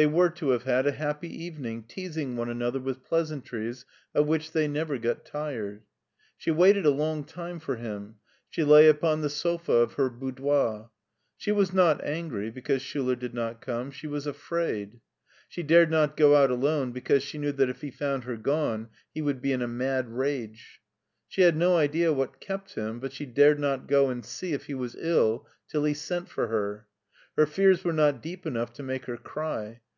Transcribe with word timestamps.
They 0.00 0.06
were 0.06 0.30
to 0.30 0.50
have 0.50 0.62
had 0.62 0.86
a 0.86 0.92
happy 0.92 1.28
evening 1.44 1.82
teasing 1.82 2.36
one 2.36 2.48
another 2.48 2.78
with 2.78 3.02
pleasant 3.02 3.50
ries 3.52 3.84
of 4.14 4.28
which 4.28 4.52
they 4.52 4.68
never 4.68 4.96
got 4.96 5.24
tired. 5.24 5.82
She 6.36 6.52
waited 6.52 6.86
a 6.86 6.90
long 6.90 7.24
time 7.24 7.58
for 7.58 7.74
him. 7.74 8.14
She 8.48 8.62
lay 8.62 8.86
upon 8.88 9.22
the 9.22 9.28
sofa 9.28 9.72
of 9.72 9.94
her 9.94 10.08
boudoir. 10.08 10.90
She 11.36 11.50
was 11.50 11.72
not 11.72 12.00
angry 12.04 12.48
because 12.48 12.80
Schuler 12.80 13.16
did 13.16 13.34
not 13.34 13.60
come: 13.60 13.90
she 13.90 14.06
was 14.06 14.24
afraid. 14.24 15.00
She 15.48 15.64
dared 15.64 15.90
not 15.90 16.16
go 16.16 16.36
out 16.36 16.52
alone 16.52 16.92
because 16.92 17.24
she 17.24 17.36
knew 17.36 17.50
that 17.50 17.68
if 17.68 17.80
he 17.80 17.90
found 17.90 18.22
her 18.22 18.36
gone 18.36 18.90
he 19.12 19.20
would 19.20 19.42
be 19.42 19.50
in 19.52 19.62
a 19.62 19.66
mad 19.66 20.10
rage. 20.10 20.80
She 21.26 21.42
had 21.42 21.56
no 21.56 21.76
idea 21.76 22.12
what 22.12 22.40
kept 22.40 22.74
him, 22.76 23.00
but 23.00 23.12
she 23.12 23.26
dared 23.26 23.58
not 23.58 23.88
go 23.88 24.10
and 24.10 24.24
see 24.24 24.52
if 24.52 24.66
he 24.66 24.74
was 24.74 24.94
ill 24.94 25.48
till 25.66 25.82
he 25.82 25.92
sent, 25.92 26.28
for 26.28 26.46
her. 26.46 26.86
Her 27.36 27.46
fears 27.46 27.84
were 27.84 27.92
not 27.92 28.20
deep 28.22 28.46
enough 28.46 28.72
to 28.74 28.82
make 28.84 29.04
her 29.06 29.16
cry. 29.16 29.80